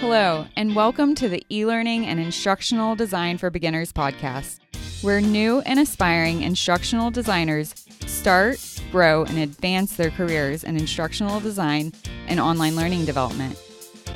Hello, 0.00 0.46
and 0.54 0.76
welcome 0.76 1.16
to 1.16 1.28
the 1.28 1.44
e 1.50 1.66
learning 1.66 2.06
and 2.06 2.20
instructional 2.20 2.94
design 2.94 3.36
for 3.36 3.50
beginners 3.50 3.92
podcast, 3.92 4.60
where 5.02 5.20
new 5.20 5.58
and 5.62 5.80
aspiring 5.80 6.42
instructional 6.42 7.10
designers 7.10 7.74
start, 8.06 8.60
grow, 8.92 9.24
and 9.24 9.38
advance 9.38 9.96
their 9.96 10.12
careers 10.12 10.62
in 10.62 10.76
instructional 10.76 11.40
design 11.40 11.92
and 12.28 12.38
online 12.38 12.76
learning 12.76 13.06
development. 13.06 13.60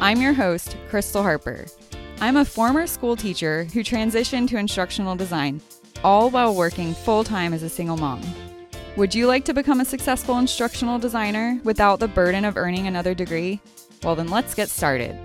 I'm 0.00 0.22
your 0.22 0.32
host, 0.32 0.76
Crystal 0.88 1.24
Harper. 1.24 1.66
I'm 2.20 2.36
a 2.36 2.44
former 2.44 2.86
school 2.86 3.16
teacher 3.16 3.64
who 3.64 3.82
transitioned 3.82 4.50
to 4.50 4.58
instructional 4.58 5.16
design, 5.16 5.60
all 6.04 6.30
while 6.30 6.54
working 6.54 6.94
full 6.94 7.24
time 7.24 7.52
as 7.52 7.64
a 7.64 7.68
single 7.68 7.96
mom. 7.96 8.22
Would 8.96 9.16
you 9.16 9.26
like 9.26 9.44
to 9.46 9.52
become 9.52 9.80
a 9.80 9.84
successful 9.84 10.38
instructional 10.38 11.00
designer 11.00 11.60
without 11.64 11.98
the 11.98 12.06
burden 12.06 12.44
of 12.44 12.56
earning 12.56 12.86
another 12.86 13.14
degree? 13.14 13.60
Well, 14.04 14.14
then 14.14 14.28
let's 14.28 14.54
get 14.54 14.68
started. 14.68 15.18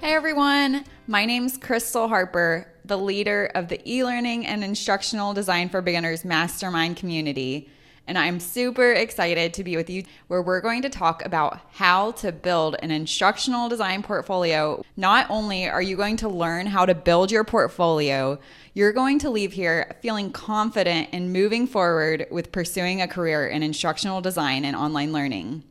Hey 0.00 0.14
everyone, 0.14 0.86
my 1.06 1.26
name's 1.26 1.58
Crystal 1.58 2.08
Harper, 2.08 2.72
the 2.86 2.96
leader 2.96 3.50
of 3.54 3.68
the 3.68 3.86
e 3.86 4.02
learning 4.02 4.46
and 4.46 4.64
instructional 4.64 5.34
design 5.34 5.68
for 5.68 5.82
beginners 5.82 6.24
mastermind 6.24 6.96
community. 6.96 7.68
And 8.06 8.16
I'm 8.16 8.40
super 8.40 8.94
excited 8.94 9.52
to 9.52 9.62
be 9.62 9.76
with 9.76 9.90
you 9.90 10.04
where 10.28 10.40
we're 10.40 10.62
going 10.62 10.80
to 10.82 10.88
talk 10.88 11.22
about 11.26 11.60
how 11.72 12.12
to 12.12 12.32
build 12.32 12.76
an 12.82 12.90
instructional 12.90 13.68
design 13.68 14.02
portfolio. 14.02 14.82
Not 14.96 15.26
only 15.28 15.68
are 15.68 15.82
you 15.82 15.98
going 15.98 16.16
to 16.16 16.30
learn 16.30 16.64
how 16.64 16.86
to 16.86 16.94
build 16.94 17.30
your 17.30 17.44
portfolio, 17.44 18.38
you're 18.72 18.94
going 18.94 19.18
to 19.18 19.28
leave 19.28 19.52
here 19.52 19.98
feeling 20.00 20.32
confident 20.32 21.10
in 21.12 21.30
moving 21.30 21.66
forward 21.66 22.26
with 22.30 22.52
pursuing 22.52 23.02
a 23.02 23.06
career 23.06 23.46
in 23.46 23.62
instructional 23.62 24.22
design 24.22 24.64
and 24.64 24.74
online 24.74 25.12
learning. 25.12 25.62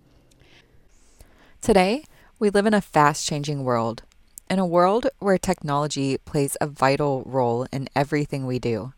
Today, 1.63 2.03
we 2.37 2.51
live 2.51 2.67
in 2.67 2.75
a 2.75 2.79
fast 2.79 3.25
changing 3.25 3.63
world 3.63 4.03
in 4.49 4.57
a 4.57 4.65
world 4.65 5.07
where 5.19 5.37
technology 5.37 6.17
plays 6.17 6.57
a 6.59 6.67
vital 6.67 7.23
role 7.25 7.67
in 7.71 7.87
everything 7.95 8.45
we 8.45 8.57
do. 8.57 8.93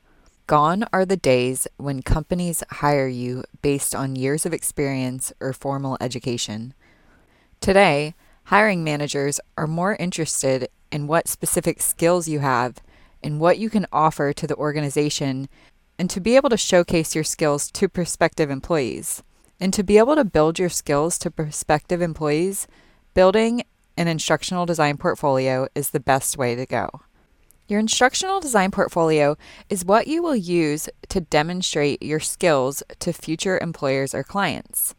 Gone 0.48 0.86
are 0.94 1.06
the 1.06 1.18
days 1.18 1.68
when 1.78 2.02
companies 2.02 2.64
hire 2.70 3.08
you 3.08 3.44
based 3.62 3.94
on 3.94 4.16
years 4.16 4.46
of 4.46 4.54
experience 4.54 5.34
or 5.40 5.54
formal 5.54 5.98
education. 6.00 6.74
Today, 7.60 8.16
hiring 8.46 8.84
managers 8.84 9.40
are 9.58 9.68
more 9.68 9.96
interested 9.96 10.70
in 10.92 11.08
what 11.08 11.28
specific 11.28 11.82
skills 11.82 12.28
you 12.28 12.40
have 12.40 12.78
and 13.22 13.40
what 13.40 13.60
you 13.60 13.70
can 13.70 13.86
offer 13.92 14.34
to 14.34 14.48
the 14.48 14.56
organization 14.56 15.48
and 16.00 16.10
to 16.10 16.20
be 16.20 16.36
able 16.36 16.50
to 16.50 16.58
showcase 16.58 17.14
your 17.14 17.24
skills 17.24 17.70
to 17.72 17.88
prospective 17.88 18.50
employees. 18.50 19.22
And 19.60 19.74
to 19.74 19.84
be 19.84 20.00
able 20.00 20.16
to 20.16 20.26
build 20.26 20.58
your 20.58 20.70
skills 20.70 21.20
to 21.20 21.30
prospective 21.30 22.02
employees, 22.02 22.68
building 23.14 23.64
an 24.02 24.08
instructional 24.08 24.66
design 24.66 24.98
portfolio 24.98 25.68
is 25.76 25.92
the 25.92 26.00
best 26.00 26.36
way 26.36 26.56
to 26.56 26.66
go. 26.66 26.90
Your 27.68 27.80
instructional 27.80 28.40
design 28.40 28.72
portfolio 28.72 29.38
is 29.70 29.86
what 29.86 30.08
you 30.08 30.24
will 30.24 30.36
use 30.36 30.90
to 31.10 31.22
demonstrate 31.22 32.02
your 32.02 32.20
skills 32.20 32.82
to 32.98 33.14
future 33.14 33.60
employers 33.60 34.16
or 34.16 34.24
clients. 34.24 34.96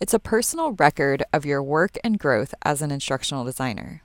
It's 0.00 0.14
a 0.14 0.18
personal 0.18 0.72
record 0.72 1.24
of 1.30 1.44
your 1.44 1.62
work 1.62 1.98
and 2.02 2.18
growth 2.18 2.54
as 2.62 2.80
an 2.80 2.90
instructional 2.90 3.44
designer. 3.44 4.02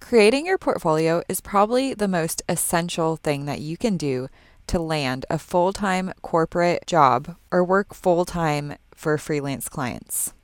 Creating 0.00 0.44
your 0.44 0.58
portfolio 0.58 1.22
is 1.28 1.40
probably 1.40 1.94
the 1.94 2.08
most 2.08 2.42
essential 2.48 3.14
thing 3.14 3.44
that 3.44 3.60
you 3.60 3.76
can 3.76 3.96
do 3.96 4.26
to 4.66 4.80
land 4.80 5.24
a 5.30 5.38
full 5.38 5.72
time 5.72 6.12
corporate 6.20 6.84
job 6.84 7.36
or 7.52 7.62
work 7.62 7.94
full 7.94 8.24
time 8.24 8.74
for 8.92 9.16
freelance 9.18 9.68
clients. 9.68 10.34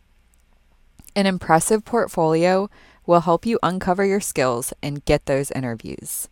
An 1.17 1.25
impressive 1.25 1.83
portfolio 1.83 2.69
will 3.07 3.23
help 3.23 3.47
you 3.47 3.59
uncover 3.63 4.05
your 4.05 4.21
skills 4.21 4.75
and 4.83 5.03
get 5.07 5.25
those 5.25 5.51
interviews. 5.51 6.29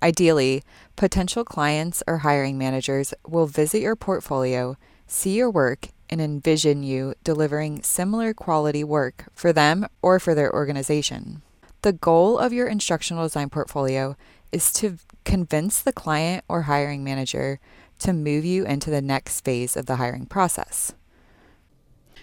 Ideally, 0.00 0.62
potential 0.94 1.44
clients 1.44 2.00
or 2.06 2.18
hiring 2.18 2.56
managers 2.56 3.12
will 3.26 3.48
visit 3.48 3.80
your 3.80 3.96
portfolio, 3.96 4.76
see 5.08 5.34
your 5.36 5.50
work, 5.50 5.88
and 6.08 6.20
envision 6.20 6.84
you 6.84 7.14
delivering 7.24 7.82
similar 7.82 8.32
quality 8.32 8.84
work 8.84 9.24
for 9.34 9.52
them 9.52 9.88
or 10.02 10.20
for 10.20 10.36
their 10.36 10.54
organization. 10.54 11.42
The 11.82 11.92
goal 11.92 12.38
of 12.38 12.52
your 12.52 12.68
instructional 12.68 13.24
design 13.24 13.50
portfolio 13.50 14.16
is 14.52 14.72
to 14.74 14.98
convince 15.24 15.82
the 15.82 15.92
client 15.92 16.44
or 16.48 16.62
hiring 16.62 17.02
manager 17.02 17.58
to 17.98 18.12
move 18.12 18.44
you 18.44 18.64
into 18.64 18.88
the 18.88 19.02
next 19.02 19.40
phase 19.40 19.76
of 19.76 19.86
the 19.86 19.96
hiring 19.96 20.26
process. 20.26 20.94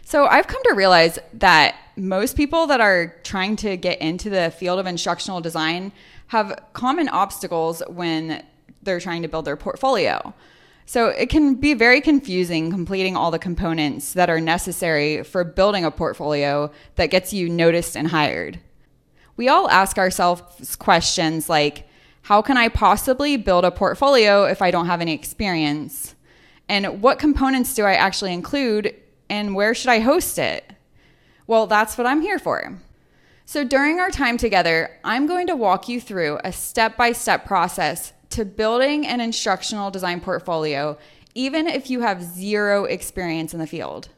So 0.07 0.25
I've 0.25 0.47
come 0.47 0.63
to 0.63 0.73
realize 0.73 1.19
that 1.34 1.75
most 1.97 2.38
people 2.38 2.66
that 2.68 2.79
are 2.79 3.13
trying 3.23 3.57
to 3.57 3.75
get 3.75 4.00
into 4.00 4.29
the 4.29 4.51
field 4.51 4.79
of 4.79 4.85
instructional 4.85 5.41
design 5.41 5.91
have 6.28 6.63
common 6.72 7.09
obstacles 7.09 7.84
when 7.90 8.41
they're 8.81 9.01
trying 9.01 9.22
to 9.23 9.28
build 9.28 9.44
their 9.44 9.57
portfolio. 9.57 10.34
So 10.85 11.09
it 11.09 11.29
can 11.29 11.56
be 11.56 11.73
very 11.73 12.00
confusing 12.00 12.72
completing 12.72 13.17
all 13.17 13.31
the 13.31 13.38
components 13.38 14.13
that 14.13 14.29
are 14.29 14.40
necessary 14.40 15.23
for 15.23 15.44
building 15.44 15.84
a 15.84 15.91
portfolio 15.91 16.72
that 16.96 17.07
gets 17.07 17.34
you 17.34 17.50
noticed 17.50 17.97
and 17.97 18.07
hired. 18.07 18.62
We 19.35 19.50
all 19.50 19.69
ask 19.69 19.97
ourselves 19.97 20.78
questions 20.78 21.50
like, 21.50 21.85
how 22.22 22.41
can 22.41 22.56
I 22.56 22.69
possibly 22.69 23.35
build 23.35 23.66
a 23.66 23.72
portfolio 23.72 24.46
if 24.46 24.62
I 24.62 24.72
don't 24.72 24.85
have 24.85 25.01
any 25.01 25.13
experience? 25.13 26.16
And 26.69 27.01
what 27.01 27.19
components 27.19 27.75
do 27.75 27.84
I 27.84 27.96
actually 27.96 28.31
include 28.31 28.96
and 29.30 29.56
where 29.56 29.74
should 29.74 29.90
I 29.90 30.00
host 30.00 30.38
it? 30.38 30.72
Well, 31.46 31.68
that's 31.68 31.98
what 31.98 32.08
I'm 32.08 32.22
here 32.22 32.40
for. 32.40 32.78
So, 33.46 33.64
during 33.64 34.00
our 34.00 34.10
time 34.10 34.38
together, 34.38 34.92
I'm 35.04 35.26
going 35.26 35.48
to 35.48 35.56
walk 35.56 35.88
you 35.88 36.02
through 36.02 36.40
a 36.44 36.52
step 36.52 36.98
by 36.98 37.14
step 37.14 37.46
process 37.46 38.12
to 38.32 38.44
building 38.44 39.08
an 39.08 39.22
instructional 39.22 39.90
design 39.90 40.20
portfolio, 40.20 40.98
even 41.34 41.68
if 41.68 41.90
you 41.90 42.02
have 42.02 42.22
zero 42.22 42.84
experience 42.84 43.54
in 43.54 43.60
the 43.60 43.68
field. 43.68 44.10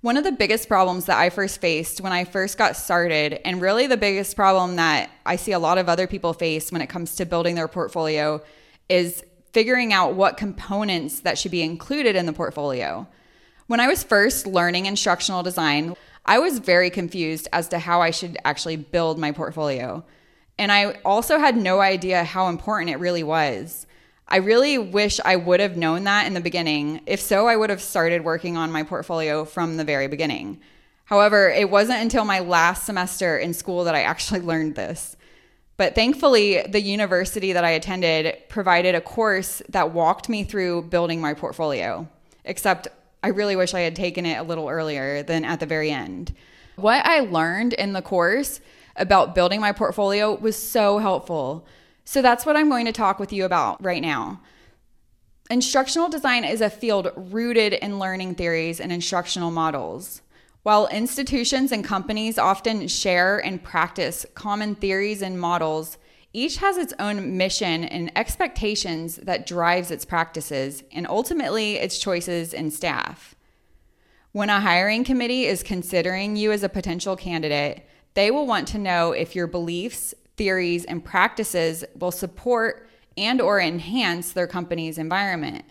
One 0.00 0.16
of 0.16 0.24
the 0.24 0.32
biggest 0.32 0.66
problems 0.66 1.04
that 1.04 1.16
I 1.16 1.30
first 1.30 1.60
faced 1.60 2.00
when 2.00 2.12
I 2.12 2.24
first 2.24 2.58
got 2.58 2.74
started, 2.74 3.40
and 3.46 3.60
really 3.60 3.86
the 3.86 3.96
biggest 3.96 4.34
problem 4.34 4.74
that 4.76 5.10
I 5.24 5.36
see 5.36 5.52
a 5.52 5.60
lot 5.60 5.78
of 5.78 5.88
other 5.88 6.08
people 6.08 6.32
face 6.32 6.72
when 6.72 6.82
it 6.82 6.88
comes 6.88 7.14
to 7.16 7.24
building 7.24 7.54
their 7.54 7.68
portfolio, 7.68 8.42
is 8.88 9.24
figuring 9.52 9.92
out 9.92 10.14
what 10.14 10.36
components 10.36 11.20
that 11.20 11.38
should 11.38 11.52
be 11.52 11.62
included 11.62 12.16
in 12.16 12.26
the 12.26 12.32
portfolio. 12.32 13.06
When 13.66 13.80
I 13.80 13.88
was 13.88 14.02
first 14.02 14.46
learning 14.46 14.86
instructional 14.86 15.42
design, 15.42 15.94
I 16.26 16.38
was 16.38 16.58
very 16.58 16.90
confused 16.90 17.48
as 17.52 17.68
to 17.68 17.78
how 17.78 18.02
I 18.02 18.10
should 18.10 18.36
actually 18.44 18.76
build 18.76 19.18
my 19.18 19.32
portfolio. 19.32 20.04
And 20.58 20.70
I 20.70 20.98
also 21.04 21.38
had 21.38 21.56
no 21.56 21.80
idea 21.80 22.24
how 22.24 22.48
important 22.48 22.90
it 22.90 22.98
really 22.98 23.22
was. 23.22 23.86
I 24.28 24.36
really 24.36 24.78
wish 24.78 25.20
I 25.24 25.36
would 25.36 25.60
have 25.60 25.76
known 25.76 26.04
that 26.04 26.26
in 26.26 26.34
the 26.34 26.40
beginning. 26.40 27.02
If 27.06 27.20
so, 27.20 27.48
I 27.48 27.56
would 27.56 27.70
have 27.70 27.82
started 27.82 28.24
working 28.24 28.56
on 28.56 28.72
my 28.72 28.82
portfolio 28.82 29.44
from 29.44 29.76
the 29.76 29.84
very 29.84 30.06
beginning. 30.06 30.60
However, 31.04 31.48
it 31.48 31.70
wasn't 31.70 32.00
until 32.00 32.24
my 32.24 32.40
last 32.40 32.84
semester 32.84 33.36
in 33.36 33.52
school 33.52 33.84
that 33.84 33.94
I 33.94 34.02
actually 34.02 34.40
learned 34.52 34.74
this. 34.74 35.16
But 35.76 35.94
thankfully, 35.94 36.62
the 36.62 36.80
university 36.80 37.52
that 37.52 37.64
I 37.64 37.70
attended 37.70 38.36
provided 38.48 38.94
a 38.94 39.00
course 39.00 39.62
that 39.68 39.92
walked 39.92 40.28
me 40.28 40.44
through 40.44 40.82
building 40.82 41.20
my 41.20 41.34
portfolio. 41.34 42.08
Except 42.44 42.88
I 43.22 43.28
really 43.28 43.56
wish 43.56 43.74
I 43.74 43.80
had 43.80 43.96
taken 43.96 44.26
it 44.26 44.38
a 44.38 44.42
little 44.42 44.68
earlier 44.68 45.22
than 45.22 45.44
at 45.44 45.60
the 45.60 45.66
very 45.66 45.90
end. 45.90 46.34
What 46.76 47.06
I 47.06 47.20
learned 47.20 47.72
in 47.74 47.92
the 47.92 48.02
course 48.02 48.60
about 48.96 49.34
building 49.34 49.60
my 49.60 49.72
portfolio 49.72 50.34
was 50.34 50.56
so 50.56 50.98
helpful. 50.98 51.66
So 52.04 52.20
that's 52.20 52.44
what 52.44 52.56
I'm 52.56 52.68
going 52.68 52.86
to 52.86 52.92
talk 52.92 53.18
with 53.18 53.32
you 53.32 53.44
about 53.44 53.82
right 53.82 54.02
now. 54.02 54.40
Instructional 55.50 56.08
design 56.08 56.44
is 56.44 56.60
a 56.60 56.70
field 56.70 57.12
rooted 57.14 57.74
in 57.74 57.98
learning 57.98 58.34
theories 58.34 58.80
and 58.80 58.90
instructional 58.90 59.50
models. 59.50 60.22
While 60.62 60.86
institutions 60.88 61.72
and 61.72 61.84
companies 61.84 62.38
often 62.38 62.88
share 62.88 63.38
and 63.38 63.62
practice 63.62 64.24
common 64.34 64.74
theories 64.76 65.20
and 65.20 65.38
models, 65.38 65.98
each 66.32 66.56
has 66.58 66.76
its 66.76 66.94
own 66.98 67.36
mission 67.36 67.84
and 67.84 68.10
expectations 68.16 69.16
that 69.16 69.46
drives 69.46 69.90
its 69.90 70.04
practices 70.04 70.82
and 70.92 71.06
ultimately 71.06 71.76
its 71.76 71.98
choices 71.98 72.54
in 72.54 72.70
staff. 72.70 73.34
When 74.32 74.48
a 74.48 74.60
hiring 74.60 75.04
committee 75.04 75.44
is 75.44 75.62
considering 75.62 76.36
you 76.36 76.52
as 76.52 76.62
a 76.62 76.68
potential 76.68 77.16
candidate, 77.16 77.86
they 78.14 78.30
will 78.30 78.46
want 78.46 78.66
to 78.68 78.78
know 78.78 79.12
if 79.12 79.34
your 79.34 79.46
beliefs, 79.46 80.14
theories, 80.36 80.86
and 80.86 81.04
practices 81.04 81.84
will 81.98 82.10
support 82.10 82.88
and 83.16 83.40
or 83.40 83.60
enhance 83.60 84.32
their 84.32 84.46
company's 84.46 84.96
environment. 84.96 85.66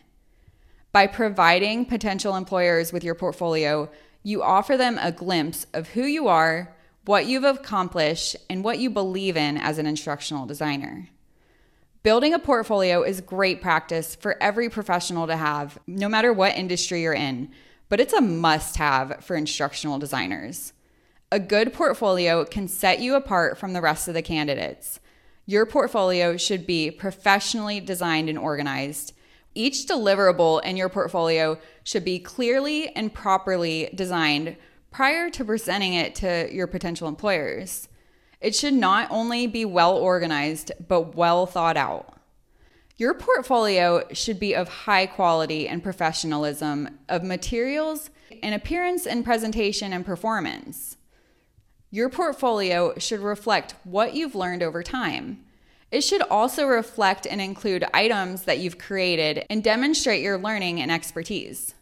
By 0.92 1.08
providing 1.08 1.86
potential 1.86 2.36
employers 2.36 2.94
with 2.94 3.04
your 3.04 3.16
portfolio, 3.16 3.90
you 4.22 4.44
offer 4.44 4.78
them 4.78 5.00
a 5.02 5.12
glimpse 5.12 5.66
of 5.74 5.90
who 5.90 6.04
you 6.04 6.28
are, 6.28 6.76
what 7.06 7.26
you've 7.26 7.44
accomplished, 7.44 8.36
and 8.50 8.64
what 8.64 8.80
you 8.80 8.90
believe 8.90 9.36
in 9.36 9.58
as 9.58 9.78
an 9.78 9.86
instructional 9.86 10.46
designer. 10.46 11.10
Building 12.04 12.34
a 12.34 12.40
portfolio 12.40 13.04
is 13.04 13.22
great 13.22 13.62
practice 13.62 14.16
for 14.16 14.42
every 14.42 14.70
professional 14.70 15.28
to 15.28 15.36
have, 15.36 15.78
no 15.88 16.10
matter 16.10 16.34
what 16.34 16.56
industry 16.58 17.02
you're 17.02 17.14
in. 17.14 17.50
but 17.92 18.00
it's 18.00 18.14
a 18.14 18.22
must 18.22 18.78
have 18.78 19.22
for 19.22 19.36
instructional 19.36 20.00
designers. 20.00 20.72
A 21.30 21.42
good 21.42 21.74
portfolio 21.74 22.46
can 22.46 22.70
set 22.70 23.02
you 23.02 23.16
apart 23.16 23.58
from 23.58 23.74
the 23.74 23.82
rest 23.82 24.08
of 24.08 24.14
the 24.14 24.22
candidates. 24.22 25.02
Your 25.46 25.66
portfolio 25.66 26.38
should 26.38 26.66
be 26.66 26.90
professionally 26.90 27.82
designed 27.82 28.30
and 28.30 28.40
organized. 28.40 29.12
Each 29.56 29.86
deliverable 29.86 30.64
in 30.64 30.78
your 30.78 30.88
portfolio 30.88 31.60
should 31.84 32.06
be 32.06 32.18
clearly 32.18 32.96
and 32.96 33.14
properly 33.14 33.90
designed 33.94 34.56
prior 34.92 35.30
to 35.30 35.46
presenting 35.46 35.94
it 35.94 36.14
to 36.16 36.48
your 36.54 36.68
potential 36.68 37.08
employers. 37.08 37.88
It 38.42 38.56
should 38.56 38.74
not 38.74 39.08
only 39.10 39.48
be 39.48 39.66
well 39.66 39.96
organized, 39.96 40.72
but 40.88 41.16
well 41.16 41.46
thought 41.46 41.78
out. 41.78 42.18
Your 42.98 43.14
portfolio 43.14 44.04
should 44.12 44.40
be 44.40 44.54
of 44.54 44.68
high 44.70 45.08
quality 45.08 45.68
and 45.68 45.82
professionalism 45.82 47.00
of 47.10 47.24
materials 47.24 48.12
and 48.44 48.54
appearance 48.54 49.08
and 49.08 49.26
presentation 49.26 49.94
and 49.94 50.06
performance. 50.06 50.98
Your 51.90 52.10
portfolio 52.10 52.94
should 52.98 53.20
reflect 53.20 53.76
what 53.84 54.14
you've 54.14 54.36
learned 54.36 54.62
over 54.62 54.84
time. 54.84 55.44
It 55.92 56.02
should 56.02 56.22
also 56.22 56.68
reflect 56.68 57.28
and 57.28 57.42
include 57.42 57.86
items 57.94 58.44
that 58.44 58.60
you've 58.60 58.78
created 58.78 59.46
and 59.50 59.64
demonstrate 59.64 60.22
your 60.22 60.38
learning 60.38 60.80
and 60.80 60.92
expertise. 60.92 61.74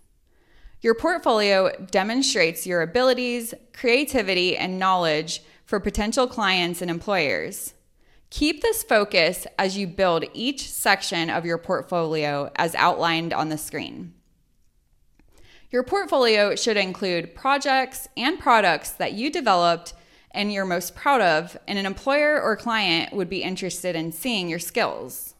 Your 0.82 0.96
portfolio 0.96 1.72
demonstrates 1.92 2.66
your 2.66 2.82
abilities, 2.82 3.54
creativity, 3.74 4.56
and 4.56 4.80
knowledge 4.80 5.42
for 5.66 5.80
potential 5.80 6.26
clients 6.26 6.82
and 6.82 6.90
employers. 6.90 7.74
Keep 8.30 8.62
this 8.62 8.84
focus 8.84 9.46
as 9.58 9.78
you 9.78 9.88
build 9.88 10.24
each 10.34 10.70
section 10.70 11.30
of 11.30 11.46
your 11.46 11.58
portfolio 11.58 12.50
as 12.56 12.76
outlined 12.76 13.34
on 13.34 13.50
the 13.50 13.58
screen. 13.58 14.14
Your 15.70 15.84
portfolio 15.84 16.56
should 16.56 16.78
include 16.78 17.36
projects 17.36 18.08
and 18.16 18.40
products 18.40 18.92
that 18.92 19.14
you 19.14 19.32
developed 19.32 19.94
and 20.32 20.54
you're 20.54 20.66
most 20.66 20.96
proud 20.96 21.22
of, 21.22 21.58
and 21.68 21.80
an 21.80 21.88
employer 21.88 22.40
or 22.40 22.56
client 22.56 23.14
would 23.14 23.30
be 23.30 23.42
interested 23.42 23.96
in 23.96 24.12
seeing 24.12 24.48
your 24.48 24.60
skills. 24.60 25.34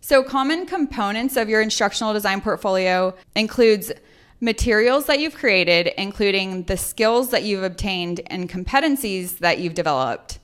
So, 0.00 0.22
common 0.22 0.66
components 0.66 1.36
of 1.36 1.48
your 1.48 1.60
instructional 1.60 2.12
design 2.12 2.40
portfolio 2.40 3.14
includes 3.34 3.92
materials 4.40 5.06
that 5.06 5.18
you've 5.18 5.34
created, 5.34 5.88
including 6.00 6.62
the 6.64 6.76
skills 6.76 7.30
that 7.30 7.42
you've 7.42 7.64
obtained 7.64 8.20
and 8.28 8.48
competencies 8.48 9.38
that 9.38 9.58
you've 9.58 9.74
developed, 9.74 10.38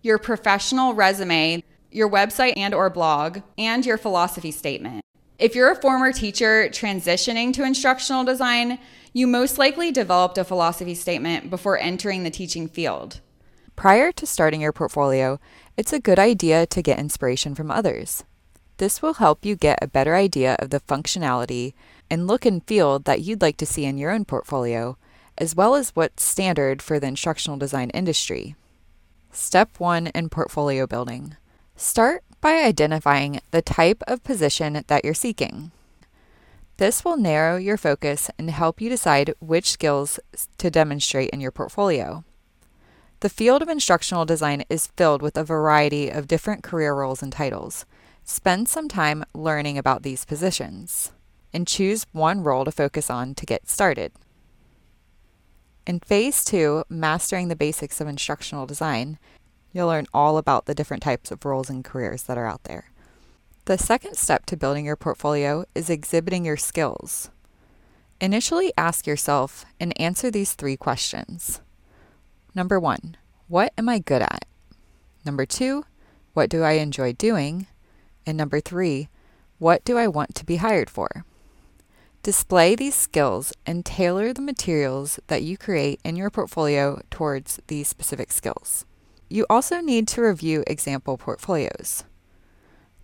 your 0.00 0.18
professional 0.18 0.94
resume, 0.94 1.62
your 1.90 2.08
website 2.08 2.54
and 2.56 2.74
or 2.74 2.88
blog, 2.88 3.40
and 3.58 3.84
your 3.84 3.98
philosophy 3.98 4.50
statement. 4.50 5.02
If 5.38 5.54
you're 5.54 5.72
a 5.72 5.76
former 5.76 6.12
teacher 6.12 6.68
transitioning 6.68 7.52
to 7.54 7.64
instructional 7.64 8.24
design, 8.24 8.78
you 9.12 9.26
most 9.26 9.58
likely 9.58 9.90
developed 9.90 10.38
a 10.38 10.44
philosophy 10.44 10.94
statement 10.94 11.50
before 11.50 11.78
entering 11.78 12.22
the 12.22 12.30
teaching 12.30 12.68
field. 12.68 13.20
Prior 13.76 14.12
to 14.12 14.26
starting 14.26 14.60
your 14.60 14.72
portfolio, 14.72 15.38
it's 15.76 15.92
a 15.92 16.00
good 16.00 16.18
idea 16.18 16.66
to 16.66 16.82
get 16.82 16.98
inspiration 16.98 17.54
from 17.54 17.70
others. 17.70 18.24
This 18.82 19.00
will 19.00 19.14
help 19.14 19.44
you 19.44 19.54
get 19.54 19.78
a 19.80 19.86
better 19.86 20.16
idea 20.16 20.56
of 20.58 20.70
the 20.70 20.80
functionality 20.80 21.72
and 22.10 22.26
look 22.26 22.44
and 22.44 22.66
feel 22.66 22.98
that 22.98 23.20
you'd 23.20 23.40
like 23.40 23.56
to 23.58 23.64
see 23.64 23.84
in 23.84 23.96
your 23.96 24.10
own 24.10 24.24
portfolio, 24.24 24.96
as 25.38 25.54
well 25.54 25.76
as 25.76 25.90
what's 25.90 26.24
standard 26.24 26.82
for 26.82 26.98
the 26.98 27.06
instructional 27.06 27.56
design 27.56 27.90
industry. 27.90 28.56
Step 29.30 29.78
1 29.78 30.08
in 30.08 30.28
portfolio 30.28 30.88
building 30.88 31.36
Start 31.76 32.24
by 32.40 32.54
identifying 32.54 33.40
the 33.52 33.62
type 33.62 34.02
of 34.08 34.24
position 34.24 34.82
that 34.88 35.04
you're 35.04 35.14
seeking. 35.14 35.70
This 36.78 37.04
will 37.04 37.16
narrow 37.16 37.58
your 37.58 37.76
focus 37.76 38.32
and 38.36 38.50
help 38.50 38.80
you 38.80 38.88
decide 38.88 39.32
which 39.38 39.70
skills 39.70 40.18
to 40.58 40.70
demonstrate 40.72 41.30
in 41.30 41.40
your 41.40 41.52
portfolio. 41.52 42.24
The 43.20 43.28
field 43.28 43.62
of 43.62 43.68
instructional 43.68 44.24
design 44.24 44.64
is 44.68 44.88
filled 44.96 45.22
with 45.22 45.36
a 45.36 45.44
variety 45.44 46.08
of 46.08 46.26
different 46.26 46.64
career 46.64 46.92
roles 46.96 47.22
and 47.22 47.32
titles. 47.32 47.86
Spend 48.24 48.68
some 48.68 48.88
time 48.88 49.24
learning 49.34 49.78
about 49.78 50.02
these 50.02 50.24
positions 50.24 51.12
and 51.52 51.66
choose 51.66 52.06
one 52.12 52.42
role 52.42 52.64
to 52.64 52.72
focus 52.72 53.10
on 53.10 53.34
to 53.34 53.46
get 53.46 53.68
started. 53.68 54.12
In 55.86 56.00
phase 56.00 56.44
two, 56.44 56.84
mastering 56.88 57.48
the 57.48 57.56
basics 57.56 58.00
of 58.00 58.06
instructional 58.06 58.66
design, 58.66 59.18
you'll 59.72 59.88
learn 59.88 60.06
all 60.14 60.38
about 60.38 60.66
the 60.66 60.74
different 60.74 61.02
types 61.02 61.30
of 61.30 61.44
roles 61.44 61.68
and 61.68 61.84
careers 61.84 62.22
that 62.24 62.38
are 62.38 62.46
out 62.46 62.64
there. 62.64 62.90
The 63.64 63.78
second 63.78 64.16
step 64.16 64.46
to 64.46 64.56
building 64.56 64.86
your 64.86 64.96
portfolio 64.96 65.64
is 65.74 65.90
exhibiting 65.90 66.44
your 66.44 66.56
skills. 66.56 67.30
Initially, 68.20 68.72
ask 68.78 69.06
yourself 69.06 69.64
and 69.80 69.98
answer 70.00 70.30
these 70.30 70.54
three 70.54 70.76
questions. 70.76 71.60
Number 72.54 72.78
one, 72.78 73.16
what 73.48 73.72
am 73.76 73.88
I 73.88 73.98
good 73.98 74.22
at? 74.22 74.44
Number 75.24 75.44
two, 75.44 75.84
what 76.32 76.48
do 76.48 76.62
I 76.62 76.72
enjoy 76.72 77.12
doing? 77.12 77.66
And 78.26 78.36
number 78.36 78.60
three, 78.60 79.08
what 79.58 79.84
do 79.84 79.96
I 79.96 80.08
want 80.08 80.34
to 80.36 80.44
be 80.44 80.56
hired 80.56 80.90
for? 80.90 81.24
Display 82.22 82.76
these 82.76 82.94
skills 82.94 83.52
and 83.66 83.84
tailor 83.84 84.32
the 84.32 84.42
materials 84.42 85.18
that 85.26 85.42
you 85.42 85.58
create 85.58 86.00
in 86.04 86.14
your 86.14 86.30
portfolio 86.30 87.00
towards 87.10 87.60
these 87.66 87.88
specific 87.88 88.30
skills. 88.30 88.86
You 89.28 89.44
also 89.50 89.80
need 89.80 90.06
to 90.08 90.22
review 90.22 90.62
example 90.66 91.16
portfolios. 91.18 92.04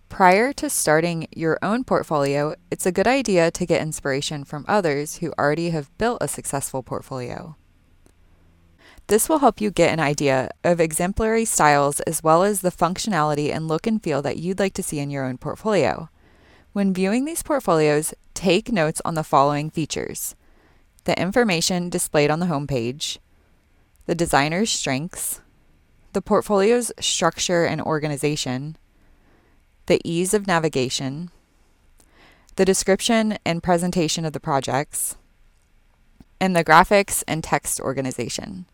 Prior 0.09 0.53
to 0.53 0.69
starting 0.69 1.27
your 1.35 1.59
own 1.61 1.83
portfolio, 1.83 2.55
it's 2.71 2.85
a 2.85 2.91
good 2.91 3.07
idea 3.07 3.51
to 3.51 3.65
get 3.65 3.81
inspiration 3.81 4.43
from 4.43 4.65
others 4.67 5.17
who 5.17 5.33
already 5.37 5.69
have 5.69 5.95
built 5.97 6.17
a 6.21 6.27
successful 6.27 6.81
portfolio. 6.81 7.55
This 9.09 9.27
will 9.27 9.39
help 9.39 9.59
you 9.59 9.71
get 9.71 9.91
an 9.91 9.99
idea 9.99 10.51
of 10.63 10.79
exemplary 10.79 11.43
styles 11.43 11.99
as 12.01 12.21
well 12.21 12.43
as 12.43 12.61
the 12.61 12.69
functionality 12.69 13.51
and 13.51 13.67
look 13.67 13.87
and 13.87 14.01
feel 14.01 14.21
that 14.21 14.37
you'd 14.37 14.59
like 14.59 14.75
to 14.75 14.83
see 14.83 14.99
in 14.99 15.09
your 15.09 15.25
own 15.25 15.39
portfolio. 15.39 16.09
When 16.73 16.93
viewing 16.93 17.25
these 17.25 17.41
portfolios, 17.41 18.13
take 18.35 18.71
notes 18.71 19.01
on 19.03 19.15
the 19.15 19.23
following 19.23 19.71
features 19.71 20.35
the 21.05 21.19
information 21.19 21.89
displayed 21.89 22.29
on 22.29 22.39
the 22.39 22.45
homepage, 22.45 23.17
the 24.05 24.13
designer's 24.13 24.69
strengths, 24.69 25.41
the 26.13 26.21
portfolio's 26.21 26.91
structure 26.99 27.65
and 27.65 27.81
organization, 27.81 28.77
the 29.87 29.99
ease 30.03 30.35
of 30.35 30.45
navigation, 30.45 31.31
the 32.57 32.65
description 32.65 33.39
and 33.43 33.63
presentation 33.63 34.23
of 34.23 34.33
the 34.33 34.39
projects, 34.39 35.15
and 36.39 36.55
the 36.55 36.63
graphics 36.63 37.23
and 37.27 37.43
text 37.43 37.79
organization. 37.79 38.67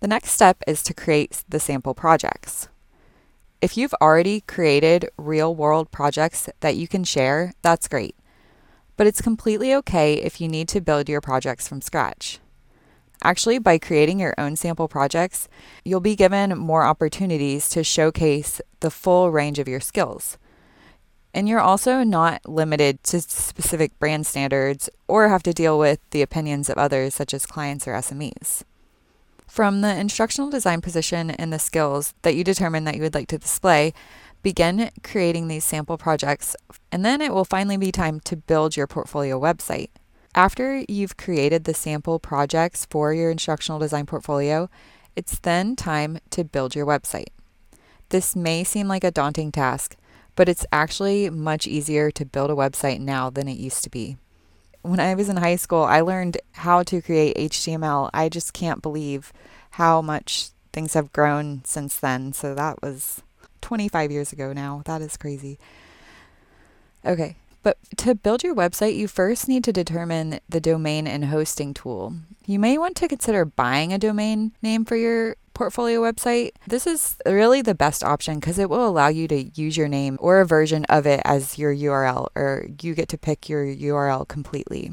The 0.00 0.08
next 0.08 0.30
step 0.30 0.62
is 0.66 0.82
to 0.84 0.94
create 0.94 1.42
the 1.48 1.58
sample 1.58 1.94
projects. 1.94 2.68
If 3.60 3.76
you've 3.76 3.94
already 4.00 4.42
created 4.42 5.10
real 5.16 5.52
world 5.52 5.90
projects 5.90 6.48
that 6.60 6.76
you 6.76 6.86
can 6.86 7.02
share, 7.02 7.52
that's 7.62 7.88
great. 7.88 8.14
But 8.96 9.08
it's 9.08 9.20
completely 9.20 9.74
okay 9.74 10.14
if 10.14 10.40
you 10.40 10.46
need 10.46 10.68
to 10.68 10.80
build 10.80 11.08
your 11.08 11.20
projects 11.20 11.66
from 11.66 11.80
scratch. 11.80 12.38
Actually, 13.24 13.58
by 13.58 13.78
creating 13.78 14.20
your 14.20 14.34
own 14.38 14.54
sample 14.54 14.86
projects, 14.86 15.48
you'll 15.84 15.98
be 15.98 16.14
given 16.14 16.56
more 16.56 16.84
opportunities 16.84 17.68
to 17.70 17.82
showcase 17.82 18.60
the 18.78 18.92
full 18.92 19.32
range 19.32 19.58
of 19.58 19.66
your 19.66 19.80
skills. 19.80 20.38
And 21.34 21.48
you're 21.48 21.58
also 21.58 22.04
not 22.04 22.48
limited 22.48 23.02
to 23.04 23.20
specific 23.20 23.98
brand 23.98 24.26
standards 24.26 24.88
or 25.08 25.28
have 25.28 25.42
to 25.42 25.52
deal 25.52 25.76
with 25.78 25.98
the 26.10 26.22
opinions 26.22 26.70
of 26.70 26.78
others, 26.78 27.14
such 27.14 27.34
as 27.34 27.44
clients 27.44 27.88
or 27.88 27.92
SMEs. 27.94 28.62
From 29.48 29.80
the 29.80 29.96
instructional 29.96 30.50
design 30.50 30.80
position 30.82 31.30
and 31.30 31.52
the 31.52 31.58
skills 31.58 32.14
that 32.22 32.36
you 32.36 32.44
determine 32.44 32.84
that 32.84 32.94
you 32.94 33.02
would 33.02 33.14
like 33.14 33.28
to 33.28 33.38
display, 33.38 33.92
begin 34.42 34.90
creating 35.02 35.48
these 35.48 35.64
sample 35.64 35.98
projects, 35.98 36.54
and 36.92 37.04
then 37.04 37.20
it 37.20 37.32
will 37.32 37.44
finally 37.44 37.76
be 37.76 37.90
time 37.90 38.20
to 38.20 38.36
build 38.36 38.76
your 38.76 38.86
portfolio 38.86 39.40
website. 39.40 39.88
After 40.34 40.84
you've 40.88 41.16
created 41.16 41.64
the 41.64 41.74
sample 41.74 42.18
projects 42.20 42.86
for 42.90 43.12
your 43.12 43.30
instructional 43.30 43.80
design 43.80 44.06
portfolio, 44.06 44.68
it's 45.16 45.38
then 45.40 45.74
time 45.74 46.18
to 46.30 46.44
build 46.44 46.76
your 46.76 46.86
website. 46.86 47.28
This 48.10 48.36
may 48.36 48.62
seem 48.62 48.86
like 48.86 49.02
a 49.02 49.10
daunting 49.10 49.50
task, 49.50 49.96
but 50.36 50.48
it's 50.48 50.66
actually 50.70 51.30
much 51.30 51.66
easier 51.66 52.10
to 52.12 52.24
build 52.24 52.50
a 52.50 52.54
website 52.54 53.00
now 53.00 53.30
than 53.30 53.48
it 53.48 53.58
used 53.58 53.82
to 53.82 53.90
be. 53.90 54.18
When 54.82 55.00
I 55.00 55.14
was 55.14 55.28
in 55.28 55.36
high 55.36 55.56
school, 55.56 55.82
I 55.82 56.00
learned 56.00 56.38
how 56.52 56.82
to 56.84 57.02
create 57.02 57.36
HTML. 57.36 58.10
I 58.14 58.28
just 58.28 58.52
can't 58.52 58.82
believe 58.82 59.32
how 59.72 60.00
much 60.00 60.50
things 60.72 60.94
have 60.94 61.12
grown 61.12 61.62
since 61.64 61.98
then. 61.98 62.32
So 62.32 62.54
that 62.54 62.80
was 62.82 63.22
25 63.60 64.10
years 64.10 64.32
ago 64.32 64.52
now. 64.52 64.82
That 64.84 65.02
is 65.02 65.16
crazy. 65.16 65.58
Okay, 67.04 67.36
but 67.62 67.78
to 67.98 68.14
build 68.14 68.42
your 68.42 68.54
website, 68.54 68.96
you 68.96 69.08
first 69.08 69.48
need 69.48 69.64
to 69.64 69.72
determine 69.72 70.40
the 70.48 70.60
domain 70.60 71.06
and 71.06 71.26
hosting 71.26 71.74
tool. 71.74 72.14
You 72.46 72.58
may 72.58 72.78
want 72.78 72.96
to 72.96 73.08
consider 73.08 73.44
buying 73.44 73.92
a 73.92 73.98
domain 73.98 74.52
name 74.62 74.84
for 74.84 74.96
your 74.96 75.36
portfolio 75.58 76.00
website, 76.00 76.52
this 76.68 76.86
is 76.86 77.16
really 77.26 77.60
the 77.62 77.74
best 77.74 78.04
option 78.04 78.38
because 78.38 78.60
it 78.60 78.70
will 78.70 78.86
allow 78.86 79.08
you 79.08 79.26
to 79.26 79.42
use 79.60 79.76
your 79.76 79.88
name 79.88 80.16
or 80.20 80.40
a 80.40 80.46
version 80.46 80.84
of 80.84 81.04
it 81.04 81.20
as 81.24 81.58
your 81.58 81.74
URL, 81.74 82.28
or 82.36 82.68
you 82.80 82.94
get 82.94 83.08
to 83.08 83.18
pick 83.18 83.48
your 83.48 83.66
URL 83.66 84.26
completely. 84.28 84.92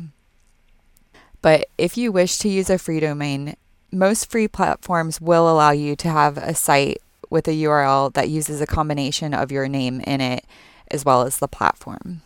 But 1.44 1.68
if 1.78 1.98
you 1.98 2.12
wish 2.12 2.40
to 2.40 2.50
use 2.50 2.72
a 2.72 2.80
free 2.80 3.00
domain, 3.00 3.56
most 3.92 4.32
free 4.32 4.48
platforms 4.48 5.22
will 5.22 5.48
allow 5.48 5.70
you 5.70 5.96
to 5.98 6.10
have 6.10 6.36
a 6.38 6.56
site 6.56 7.00
with 7.30 7.48
a 7.48 7.52
URL 7.52 8.12
that 8.14 8.30
uses 8.30 8.60
a 8.60 8.66
combination 8.66 9.36
of 9.36 9.52
your 9.52 9.68
name 9.68 10.02
in 10.02 10.20
it 10.20 10.46
as 10.90 11.06
well 11.06 11.22
as 11.22 11.38
the 11.38 11.48
platform. 11.48 12.24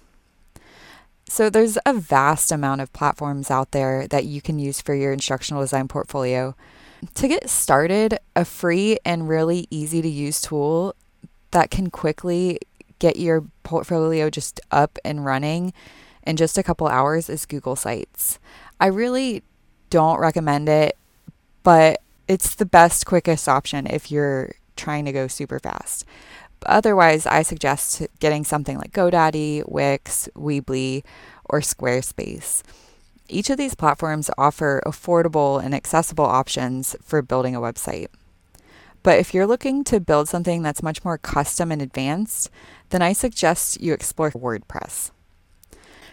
So 1.27 1.49
there's 1.49 1.77
a 1.85 1.93
vast 1.93 2.53
amount 2.53 2.79
of 2.79 2.93
platforms 2.93 3.51
out 3.51 3.71
there 3.71 4.07
that 4.07 4.23
you 4.23 4.41
can 4.41 4.59
use 4.59 4.79
for 4.79 4.95
your 4.95 5.11
instructional 5.11 5.61
design 5.61 5.89
portfolio. 5.89 6.55
To 7.15 7.27
get 7.27 7.49
started, 7.49 8.19
a 8.35 8.43
free 8.43 8.97
and 9.05 9.29
really 9.29 9.67
easy 9.69 10.01
to 10.01 10.09
use 10.09 10.41
tool 10.41 10.95
that 11.51 11.71
can 11.71 11.89
quickly 11.89 12.59
get 12.99 13.17
your 13.17 13.45
portfolio 13.63 14.29
just 14.29 14.59
up 14.71 14.97
and 15.05 15.23
running 15.23 15.73
in 16.23 16.35
just 16.35 16.57
a 16.57 16.63
couple 16.63 16.87
hours 16.87 17.29
is 17.29 17.45
Google 17.45 17.75
Sites. 17.75 18.39
I 18.79 18.87
really 18.87 19.43
don't 19.89 20.19
recommend 20.19 20.69
it, 20.69 20.97
but 21.63 22.01
it's 22.27 22.55
the 22.55 22.65
best, 22.65 23.05
quickest 23.05 23.47
option 23.47 23.87
if 23.87 24.11
you're 24.11 24.51
trying 24.75 25.05
to 25.05 25.11
go 25.11 25.27
super 25.27 25.59
fast. 25.59 26.05
But 26.59 26.69
otherwise, 26.69 27.25
I 27.25 27.41
suggest 27.41 28.05
getting 28.19 28.43
something 28.43 28.77
like 28.77 28.91
GoDaddy, 28.91 29.67
Wix, 29.67 30.29
Weebly, 30.35 31.03
or 31.45 31.61
Squarespace. 31.61 32.61
Each 33.29 33.49
of 33.49 33.57
these 33.57 33.75
platforms 33.75 34.31
offer 34.37 34.81
affordable 34.85 35.63
and 35.63 35.75
accessible 35.75 36.25
options 36.25 36.95
for 37.01 37.21
building 37.21 37.55
a 37.55 37.61
website. 37.61 38.07
But 39.03 39.19
if 39.19 39.33
you're 39.33 39.47
looking 39.47 39.83
to 39.85 39.99
build 39.99 40.27
something 40.27 40.61
that's 40.61 40.83
much 40.83 41.05
more 41.05 41.17
custom 41.17 41.71
and 41.71 41.81
advanced, 41.81 42.49
then 42.89 43.01
I 43.01 43.13
suggest 43.13 43.79
you 43.79 43.93
explore 43.93 44.31
WordPress. 44.31 45.11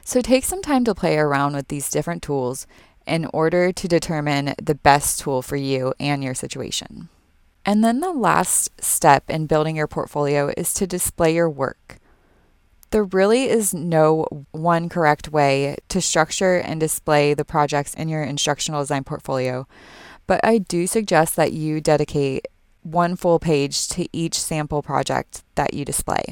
So 0.04 0.20
take 0.20 0.44
some 0.44 0.62
time 0.62 0.84
to 0.84 0.94
play 0.94 1.16
around 1.18 1.54
with 1.54 1.68
these 1.68 1.90
different 1.90 2.22
tools 2.22 2.66
in 3.06 3.26
order 3.32 3.72
to 3.72 3.88
determine 3.88 4.54
the 4.62 4.74
best 4.74 5.20
tool 5.20 5.42
for 5.42 5.56
you 5.56 5.94
and 5.98 6.22
your 6.22 6.34
situation. 6.34 7.08
And 7.64 7.82
then 7.82 8.00
the 8.00 8.12
last 8.12 8.70
step 8.80 9.28
in 9.28 9.46
building 9.46 9.74
your 9.74 9.88
portfolio 9.88 10.52
is 10.56 10.72
to 10.74 10.86
display 10.86 11.34
your 11.34 11.50
work. 11.50 11.98
There 12.96 13.04
really 13.04 13.50
is 13.50 13.74
no 13.74 14.26
one 14.52 14.88
correct 14.88 15.28
way 15.28 15.76
to 15.90 16.00
structure 16.00 16.56
and 16.56 16.80
display 16.80 17.34
the 17.34 17.44
projects 17.44 17.92
in 17.92 18.08
your 18.08 18.22
instructional 18.22 18.80
design 18.80 19.04
portfolio, 19.04 19.68
but 20.26 20.40
I 20.42 20.56
do 20.56 20.86
suggest 20.86 21.36
that 21.36 21.52
you 21.52 21.82
dedicate 21.82 22.48
one 22.82 23.14
full 23.14 23.38
page 23.38 23.86
to 23.88 24.08
each 24.14 24.40
sample 24.40 24.80
project 24.80 25.44
that 25.56 25.74
you 25.74 25.84
display. 25.84 26.24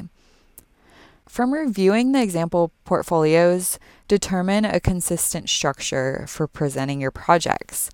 From 1.29 1.53
reviewing 1.53 2.13
the 2.13 2.23
example 2.23 2.71
portfolios, 2.83 3.77
determine 4.07 4.65
a 4.65 4.79
consistent 4.79 5.49
structure 5.49 6.25
for 6.27 6.47
presenting 6.47 6.99
your 6.99 7.11
projects. 7.11 7.91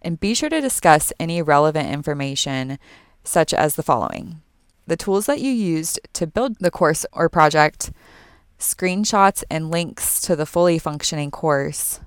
And 0.00 0.20
be 0.20 0.34
sure 0.34 0.50
to 0.50 0.60
discuss 0.60 1.12
any 1.18 1.42
relevant 1.42 1.90
information, 1.90 2.78
such 3.24 3.52
as 3.52 3.74
the 3.74 3.82
following 3.82 4.40
the 4.86 4.96
tools 4.96 5.26
that 5.26 5.40
you 5.40 5.50
used 5.50 6.00
to 6.12 6.26
build 6.26 6.58
the 6.60 6.70
course 6.70 7.06
or 7.12 7.28
project, 7.28 7.90
screenshots 8.58 9.42
and 9.50 9.70
links 9.70 10.20
to 10.22 10.36
the 10.36 10.46
fully 10.46 10.78
functioning 10.78 11.30
course, 11.30 12.00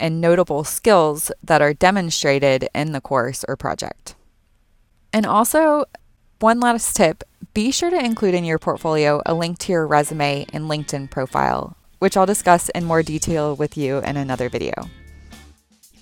and 0.00 0.20
notable 0.20 0.64
skills 0.64 1.32
that 1.42 1.62
are 1.62 1.74
demonstrated 1.74 2.68
in 2.74 2.92
the 2.92 3.00
course 3.00 3.44
or 3.48 3.56
project. 3.56 4.14
And 5.12 5.26
also, 5.26 5.84
one 6.40 6.60
last 6.60 6.94
tip 6.94 7.24
be 7.54 7.72
sure 7.72 7.90
to 7.90 8.04
include 8.04 8.34
in 8.34 8.44
your 8.44 8.58
portfolio 8.58 9.20
a 9.26 9.34
link 9.34 9.58
to 9.58 9.72
your 9.72 9.86
resume 9.86 10.46
and 10.52 10.70
LinkedIn 10.70 11.10
profile, 11.10 11.76
which 11.98 12.16
I'll 12.16 12.26
discuss 12.26 12.68
in 12.68 12.84
more 12.84 13.02
detail 13.02 13.56
with 13.56 13.76
you 13.76 13.98
in 13.98 14.16
another 14.16 14.48
video. 14.48 14.74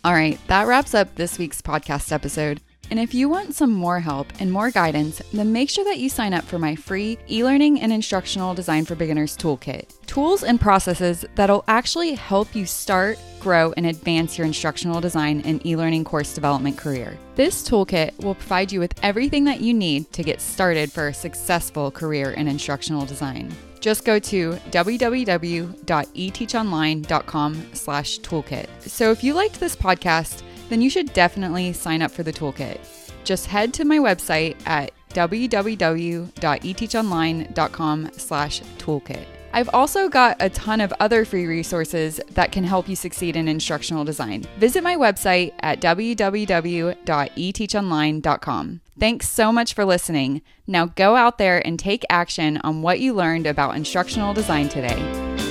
All 0.04 0.12
right, 0.12 0.38
that 0.48 0.66
wraps 0.66 0.94
up 0.94 1.14
this 1.14 1.38
week's 1.38 1.62
podcast 1.62 2.12
episode. 2.12 2.60
And 2.90 3.00
if 3.00 3.14
you 3.14 3.28
want 3.28 3.54
some 3.54 3.72
more 3.72 4.00
help 4.00 4.28
and 4.40 4.50
more 4.50 4.70
guidance, 4.70 5.22
then 5.32 5.52
make 5.52 5.70
sure 5.70 5.84
that 5.84 5.98
you 5.98 6.08
sign 6.08 6.34
up 6.34 6.44
for 6.44 6.58
my 6.58 6.76
free 6.76 7.18
e 7.30 7.44
learning 7.44 7.80
and 7.80 7.92
instructional 7.92 8.54
design 8.54 8.84
for 8.84 8.94
beginners 8.94 9.36
toolkit 9.36 9.92
tools 10.06 10.44
and 10.44 10.60
processes 10.60 11.26
that'll 11.34 11.64
actually 11.68 12.14
help 12.14 12.54
you 12.54 12.64
start, 12.64 13.18
grow, 13.38 13.72
and 13.76 13.84
advance 13.84 14.38
your 14.38 14.46
instructional 14.46 15.00
design 15.00 15.42
and 15.42 15.64
e 15.66 15.76
learning 15.76 16.04
course 16.04 16.34
development 16.34 16.78
career. 16.78 17.18
This 17.34 17.68
toolkit 17.68 18.16
will 18.24 18.34
provide 18.34 18.72
you 18.72 18.80
with 18.80 18.94
everything 19.02 19.44
that 19.44 19.60
you 19.60 19.74
need 19.74 20.10
to 20.14 20.22
get 20.22 20.40
started 20.40 20.90
for 20.90 21.08
a 21.08 21.14
successful 21.14 21.90
career 21.90 22.30
in 22.30 22.48
instructional 22.48 23.04
design 23.04 23.54
just 23.86 24.04
go 24.04 24.18
to 24.18 24.52
www.eteachonline.com 24.70 27.66
slash 27.72 28.18
toolkit. 28.18 28.66
So 28.80 29.12
if 29.12 29.22
you 29.22 29.32
liked 29.32 29.60
this 29.60 29.76
podcast, 29.76 30.42
then 30.68 30.82
you 30.82 30.90
should 30.90 31.12
definitely 31.12 31.72
sign 31.72 32.02
up 32.02 32.10
for 32.10 32.22
the 32.22 32.32
toolkit. 32.32 32.78
Just 33.24 33.46
head 33.46 33.72
to 33.74 33.84
my 33.84 33.98
website 33.98 34.56
at 34.66 34.92
www.eteachonline.com 35.10 38.10
slash 38.12 38.62
toolkit. 38.78 39.24
I've 39.52 39.70
also 39.72 40.08
got 40.10 40.36
a 40.38 40.50
ton 40.50 40.82
of 40.82 40.92
other 41.00 41.24
free 41.24 41.46
resources 41.46 42.20
that 42.32 42.52
can 42.52 42.62
help 42.62 42.90
you 42.90 42.96
succeed 42.96 43.36
in 43.36 43.48
instructional 43.48 44.04
design. 44.04 44.44
Visit 44.58 44.82
my 44.82 44.96
website 44.96 45.54
at 45.60 45.80
www.eteachonline.com. 45.80 48.80
Thanks 48.98 49.28
so 49.30 49.52
much 49.52 49.74
for 49.74 49.84
listening. 49.86 50.42
Now 50.66 50.86
go 50.86 51.16
out 51.16 51.36
there 51.38 51.66
and 51.66 51.78
take 51.78 52.04
action 52.10 52.58
on 52.58 52.82
what 52.82 53.00
you 53.00 53.14
learned 53.14 53.46
about 53.46 53.76
instructional 53.76 54.34
design 54.34 54.68
today. 54.68 55.45